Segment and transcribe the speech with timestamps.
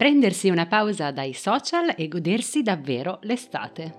[0.00, 3.94] prendersi una pausa dai social e godersi davvero l'estate.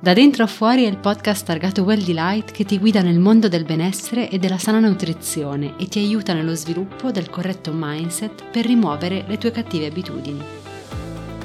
[0.00, 3.48] Da dentro a fuori è il podcast targato Well Delight che ti guida nel mondo
[3.48, 8.64] del benessere e della sana nutrizione e ti aiuta nello sviluppo del corretto mindset per
[8.64, 10.67] rimuovere le tue cattive abitudini.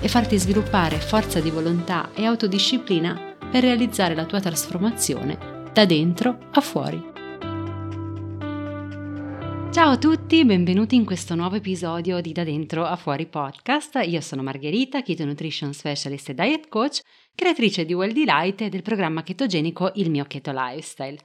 [0.00, 6.38] e farti sviluppare forza di volontà e autodisciplina per realizzare la tua trasformazione da dentro
[6.52, 7.16] a fuori.
[9.70, 14.00] Ciao a tutti, benvenuti in questo nuovo episodio di Da Dentro a Fuori podcast.
[14.04, 17.00] Io sono Margherita, Keto Nutrition Specialist e Diet Coach,
[17.34, 21.18] creatrice di Well Delight e del programma ketogenico Il mio Keto Lifestyle.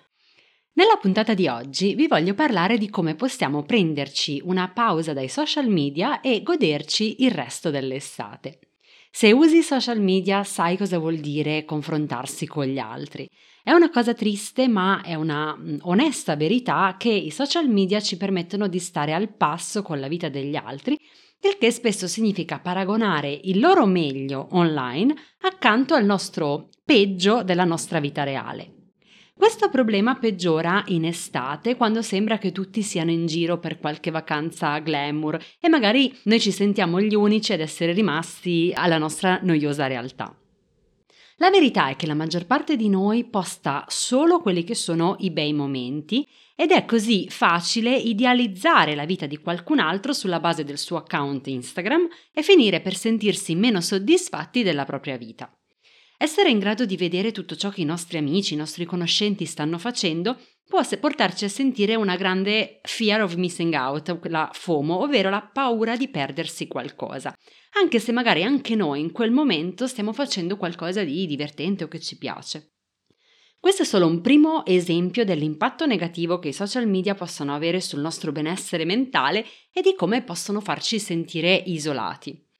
[0.76, 5.68] Nella puntata di oggi vi voglio parlare di come possiamo prenderci una pausa dai social
[5.68, 8.58] media e goderci il resto dell'estate.
[9.12, 13.30] Se usi social media sai cosa vuol dire confrontarsi con gli altri.
[13.62, 18.18] È una cosa triste, ma è una mm, onesta verità che i social media ci
[18.18, 20.98] permettono di stare al passo con la vita degli altri,
[21.40, 28.00] il che spesso significa paragonare il loro meglio online accanto al nostro peggio della nostra
[28.00, 28.83] vita reale.
[29.36, 34.78] Questo problema peggiora in estate quando sembra che tutti siano in giro per qualche vacanza
[34.78, 40.38] glamour e magari noi ci sentiamo gli unici ad essere rimasti alla nostra noiosa realtà.
[41.38, 45.32] La verità è che la maggior parte di noi posta solo quelli che sono i
[45.32, 46.26] bei momenti
[46.56, 51.48] ed è così facile idealizzare la vita di qualcun altro sulla base del suo account
[51.48, 55.52] Instagram e finire per sentirsi meno soddisfatti della propria vita.
[56.24, 59.78] Essere in grado di vedere tutto ciò che i nostri amici, i nostri conoscenti stanno
[59.78, 65.42] facendo può portarci a sentire una grande fear of missing out, la FOMO, ovvero la
[65.42, 67.38] paura di perdersi qualcosa,
[67.74, 72.00] anche se magari anche noi in quel momento stiamo facendo qualcosa di divertente o che
[72.00, 72.76] ci piace.
[73.60, 78.00] Questo è solo un primo esempio dell'impatto negativo che i social media possono avere sul
[78.00, 82.52] nostro benessere mentale e di come possono farci sentire isolati.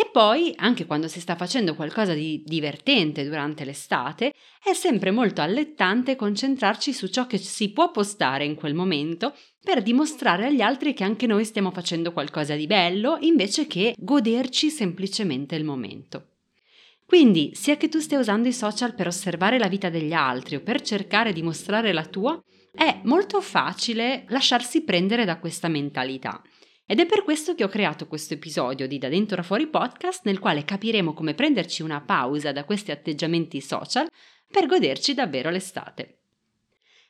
[0.00, 4.32] E poi, anche quando si sta facendo qualcosa di divertente durante l'estate,
[4.64, 9.82] è sempre molto allettante concentrarci su ciò che si può postare in quel momento per
[9.82, 15.54] dimostrare agli altri che anche noi stiamo facendo qualcosa di bello invece che goderci semplicemente
[15.54, 16.28] il momento.
[17.04, 20.60] Quindi, sia che tu stia usando i social per osservare la vita degli altri o
[20.60, 26.40] per cercare di mostrare la tua, è molto facile lasciarsi prendere da questa mentalità.
[26.90, 30.24] Ed è per questo che ho creato questo episodio di Da Dentro a Fuori podcast
[30.24, 34.08] nel quale capiremo come prenderci una pausa da questi atteggiamenti social
[34.50, 36.22] per goderci davvero l'estate.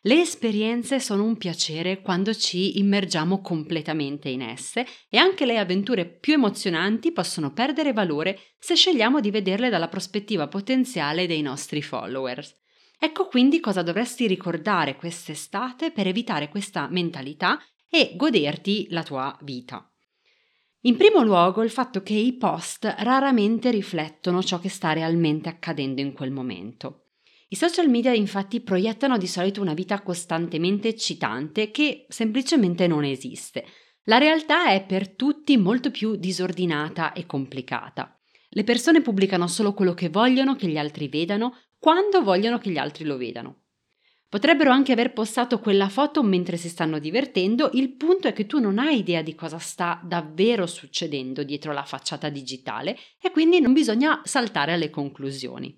[0.02, 6.04] Le esperienze sono un piacere quando ci immergiamo completamente in esse e anche le avventure
[6.04, 12.54] più emozionanti possono perdere valore se scegliamo di vederle dalla prospettiva potenziale dei nostri followers.
[12.98, 17.58] Ecco quindi cosa dovresti ricordare quest'estate per evitare questa mentalità
[17.90, 19.84] e goderti la tua vita.
[20.84, 26.00] In primo luogo il fatto che i post raramente riflettono ciò che sta realmente accadendo
[26.00, 27.08] in quel momento.
[27.48, 33.64] I social media infatti proiettano di solito una vita costantemente eccitante che semplicemente non esiste.
[34.04, 38.18] La realtà è per tutti molto più disordinata e complicata.
[38.48, 42.78] Le persone pubblicano solo quello che vogliono che gli altri vedano, quando vogliono che gli
[42.78, 43.64] altri lo vedano.
[44.30, 48.60] Potrebbero anche aver postato quella foto mentre si stanno divertendo, il punto è che tu
[48.60, 53.72] non hai idea di cosa sta davvero succedendo dietro la facciata digitale e quindi non
[53.72, 55.76] bisogna saltare alle conclusioni.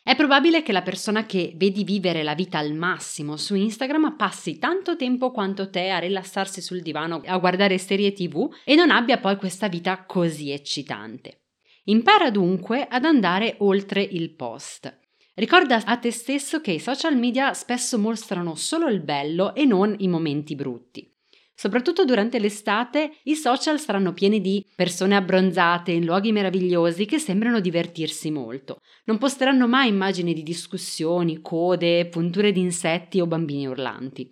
[0.00, 4.60] È probabile che la persona che vedi vivere la vita al massimo su Instagram passi
[4.60, 9.18] tanto tempo quanto te a rilassarsi sul divano a guardare serie tv e non abbia
[9.18, 11.46] poi questa vita così eccitante.
[11.86, 15.01] Impara dunque ad andare oltre il post.
[15.34, 19.94] Ricorda a te stesso che i social media spesso mostrano solo il bello e non
[19.98, 21.10] i momenti brutti.
[21.54, 27.60] Soprattutto durante l'estate i social saranno pieni di persone abbronzate in luoghi meravigliosi che sembrano
[27.60, 28.80] divertirsi molto.
[29.04, 34.30] Non posteranno mai immagini di discussioni, code, punture di insetti o bambini urlanti.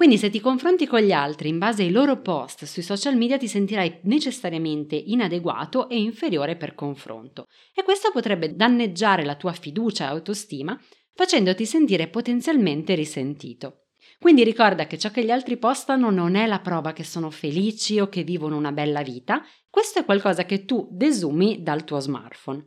[0.00, 3.36] Quindi se ti confronti con gli altri in base ai loro post sui social media
[3.36, 10.04] ti sentirai necessariamente inadeguato e inferiore per confronto e questo potrebbe danneggiare la tua fiducia
[10.04, 10.80] e autostima
[11.12, 13.88] facendoti sentire potenzialmente risentito.
[14.18, 18.00] Quindi ricorda che ciò che gli altri postano non è la prova che sono felici
[18.00, 22.66] o che vivono una bella vita, questo è qualcosa che tu desumi dal tuo smartphone.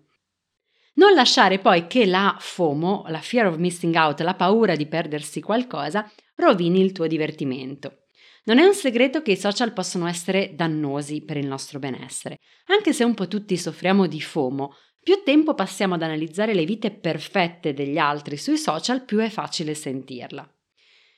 [0.95, 5.41] Non lasciare poi che la FOMO, la fear of missing out, la paura di perdersi
[5.41, 8.03] qualcosa, rovini il tuo divertimento.
[8.45, 12.39] Non è un segreto che i social possono essere dannosi per il nostro benessere.
[12.67, 16.91] Anche se un po' tutti soffriamo di FOMO, più tempo passiamo ad analizzare le vite
[16.91, 20.47] perfette degli altri sui social, più è facile sentirla.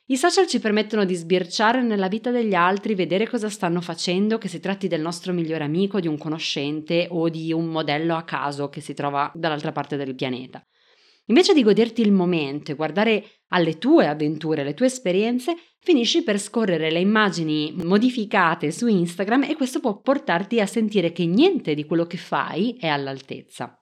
[0.07, 4.47] I social ci permettono di sbirciare nella vita degli altri, vedere cosa stanno facendo, che
[4.47, 8.69] si tratti del nostro migliore amico, di un conoscente o di un modello a caso
[8.69, 10.63] che si trova dall'altra parte del pianeta.
[11.25, 16.39] Invece di goderti il momento e guardare alle tue avventure, alle tue esperienze, finisci per
[16.39, 21.83] scorrere le immagini modificate su Instagram e questo può portarti a sentire che niente di
[21.83, 23.79] quello che fai è all'altezza.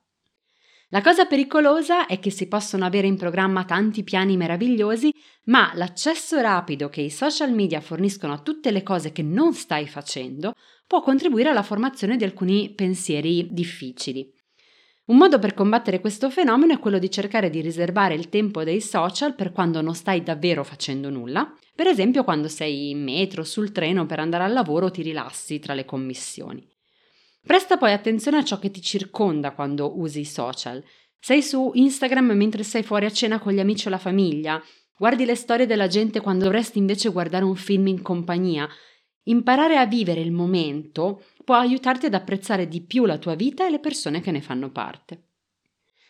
[0.94, 5.12] La cosa pericolosa è che si possono avere in programma tanti piani meravigliosi,
[5.46, 9.88] ma l'accesso rapido che i social media forniscono a tutte le cose che non stai
[9.88, 10.54] facendo
[10.86, 14.32] può contribuire alla formazione di alcuni pensieri difficili.
[15.06, 18.80] Un modo per combattere questo fenomeno è quello di cercare di riservare il tempo dei
[18.80, 23.72] social per quando non stai davvero facendo nulla, per esempio quando sei in metro, sul
[23.72, 26.64] treno per andare al lavoro o ti rilassi tra le commissioni.
[27.46, 30.82] Presta poi attenzione a ciò che ti circonda quando usi i social.
[31.20, 34.64] Sei su Instagram mentre sei fuori a cena con gli amici o la famiglia,
[34.98, 38.68] guardi le storie della gente quando dovresti invece guardare un film in compagnia.
[39.24, 43.70] Imparare a vivere il momento può aiutarti ad apprezzare di più la tua vita e
[43.70, 45.28] le persone che ne fanno parte.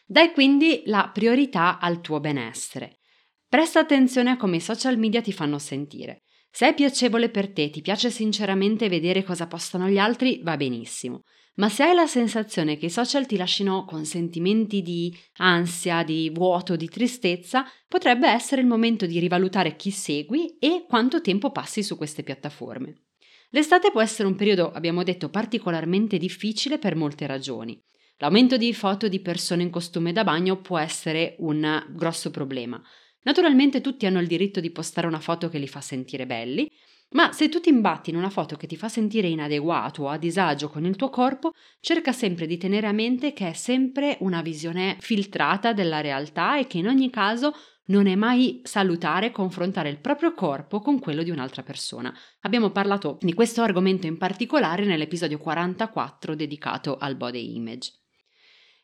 [0.06, 3.00] Dai quindi la priorità al tuo benessere.
[3.47, 6.24] Presta attenzione a come i social media ti fanno sentire.
[6.55, 11.23] Se è piacevole per te, ti piace sinceramente vedere cosa postano gli altri, va benissimo.
[11.55, 16.29] Ma se hai la sensazione che i social ti lasciano con sentimenti di ansia, di
[16.29, 21.81] vuoto, di tristezza, potrebbe essere il momento di rivalutare chi segui e quanto tempo passi
[21.81, 23.06] su queste piattaforme.
[23.49, 27.83] L'estate può essere un periodo, abbiamo detto, particolarmente difficile per molte ragioni.
[28.17, 32.79] L'aumento di foto di persone in costume da bagno può essere un grosso problema.
[33.23, 36.69] Naturalmente tutti hanno il diritto di postare una foto che li fa sentire belli,
[37.13, 40.17] ma se tu ti imbatti in una foto che ti fa sentire inadeguato o a
[40.17, 44.41] disagio con il tuo corpo, cerca sempre di tenere a mente che è sempre una
[44.41, 47.53] visione filtrata della realtà e che in ogni caso
[47.87, 52.13] non è mai salutare confrontare il proprio corpo con quello di un'altra persona.
[52.41, 58.02] Abbiamo parlato di questo argomento in particolare nell'episodio 44 dedicato al body image.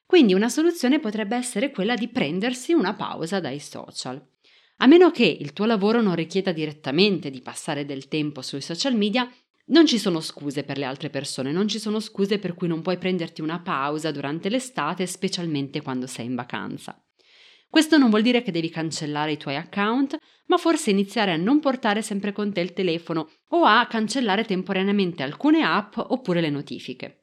[0.09, 4.19] Quindi una soluzione potrebbe essere quella di prendersi una pausa dai social.
[4.77, 8.95] A meno che il tuo lavoro non richieda direttamente di passare del tempo sui social
[8.95, 9.31] media,
[9.67, 12.81] non ci sono scuse per le altre persone, non ci sono scuse per cui non
[12.81, 16.99] puoi prenderti una pausa durante l'estate, specialmente quando sei in vacanza.
[17.69, 20.17] Questo non vuol dire che devi cancellare i tuoi account,
[20.47, 25.21] ma forse iniziare a non portare sempre con te il telefono o a cancellare temporaneamente
[25.21, 27.18] alcune app oppure le notifiche.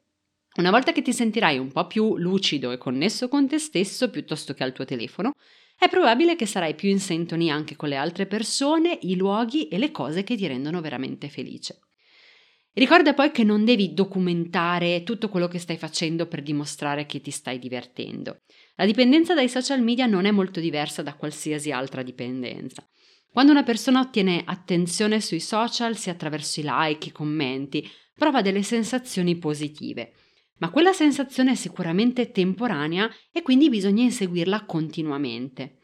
[0.57, 4.55] Una volta che ti sentirai un po' più lucido e connesso con te stesso piuttosto
[4.55, 5.33] che al tuo telefono,
[5.77, 9.77] è probabile che sarai più in sintonia anche con le altre persone, i luoghi e
[9.77, 11.77] le cose che ti rendono veramente felice.
[12.73, 17.29] Ricorda poi che non devi documentare tutto quello che stai facendo per dimostrare che ti
[17.29, 18.41] stai divertendo.
[18.77, 22.83] La dipendenza dai social media non è molto diversa da qualsiasi altra dipendenza.
[23.31, 28.63] Quando una persona ottiene attenzione sui social, sia attraverso i like, i commenti, prova delle
[28.63, 30.13] sensazioni positive.
[30.59, 35.79] Ma quella sensazione è sicuramente temporanea e quindi bisogna inseguirla continuamente.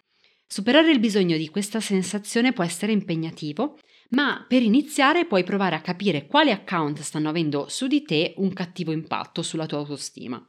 [0.47, 3.77] Superare il bisogno di questa sensazione può essere impegnativo
[4.09, 8.53] ma per iniziare puoi provare a capire quali account stanno avendo su di te un
[8.53, 10.39] cattivo impatto sulla tua autostima.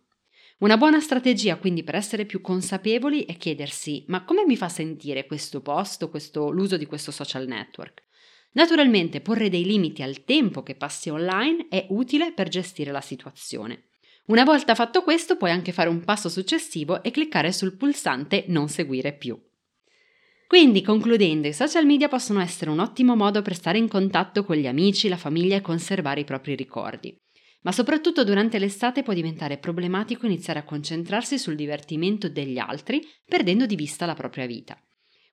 [0.59, 5.27] Una buona strategia quindi per essere più consapevoli è chiedersi ma come mi fa sentire
[5.27, 8.03] questo post o l'uso di questo social network?
[8.53, 13.89] Naturalmente porre dei limiti al tempo che passi online è utile per gestire la situazione.
[14.27, 18.71] Una volta fatto questo puoi anche fare un passo successivo e cliccare sul pulsante non
[18.71, 19.39] seguire più.
[20.47, 24.57] Quindi, concludendo, i social media possono essere un ottimo modo per stare in contatto con
[24.57, 27.15] gli amici, la famiglia e conservare i propri ricordi.
[27.63, 33.67] Ma soprattutto durante l'estate può diventare problematico iniziare a concentrarsi sul divertimento degli altri, perdendo
[33.67, 34.79] di vista la propria vita.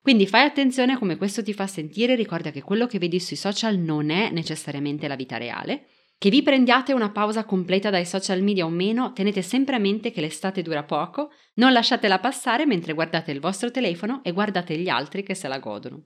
[0.02, 3.36] Quindi fai attenzione a come questo ti fa sentire, ricorda che quello che vedi sui
[3.36, 5.86] social non è necessariamente la vita reale
[6.22, 10.12] che vi prendiate una pausa completa dai social media o meno, tenete sempre a mente
[10.12, 14.88] che l'estate dura poco, non lasciatela passare mentre guardate il vostro telefono e guardate gli
[14.88, 16.04] altri che se la godono.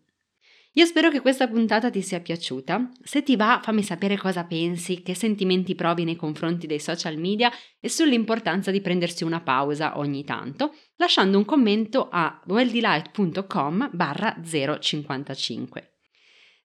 [0.73, 2.93] Io spero che questa puntata ti sia piaciuta.
[3.03, 7.53] Se ti va, fammi sapere cosa pensi, che sentimenti provi nei confronti dei social media
[7.79, 15.96] e sull'importanza di prendersi una pausa ogni tanto, lasciando un commento a welldelight.com barra 055.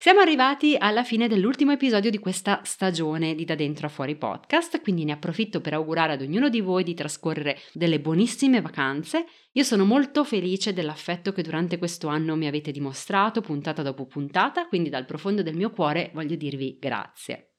[0.02, 4.82] Siamo arrivati alla fine dell'ultimo episodio di questa stagione di Da Dentro a Fuori podcast,
[4.82, 9.26] quindi ne approfitto per augurare ad ognuno di voi di trascorrere delle buonissime vacanze.
[9.52, 14.66] Io sono molto felice dell'affetto che durante questo anno mi avete dimostrato, puntata dopo puntata,
[14.66, 17.51] quindi dal profondo del mio cuore voglio dirvi grazie.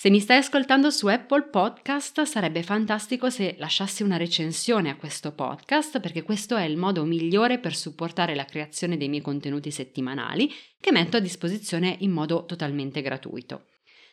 [0.00, 5.32] Se mi stai ascoltando su Apple Podcast sarebbe fantastico se lasciassi una recensione a questo
[5.32, 10.50] podcast perché questo è il modo migliore per supportare la creazione dei miei contenuti settimanali
[10.80, 13.66] che metto a disposizione in modo totalmente gratuito.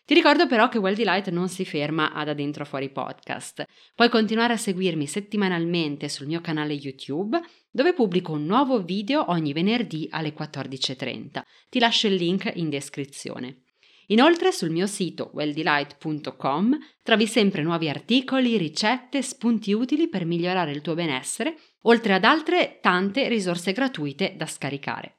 [0.03, 3.63] Ti ricordo però che Well Delight non si ferma ad Adentro Fuori Podcast.
[3.95, 7.39] Puoi continuare a seguirmi settimanalmente sul mio canale YouTube
[7.71, 11.41] dove pubblico un nuovo video ogni venerdì alle 14.30.
[11.69, 13.61] Ti lascio il link in descrizione.
[14.07, 20.81] Inoltre sul mio sito welldelight.com trovi sempre nuovi articoli, ricette, spunti utili per migliorare il
[20.81, 25.15] tuo benessere, oltre ad altre tante risorse gratuite da scaricare.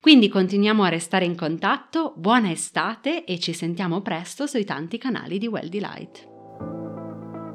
[0.00, 5.38] Quindi continuiamo a restare in contatto, buona estate e ci sentiamo presto sui tanti canali
[5.38, 6.28] di Well Delight.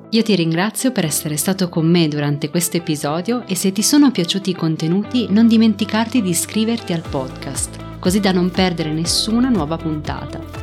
[0.10, 4.12] Io ti ringrazio per essere stato con me durante questo episodio e se ti sono
[4.12, 9.78] piaciuti i contenuti non dimenticarti di iscriverti al podcast, così da non perdere nessuna nuova
[9.78, 10.63] puntata.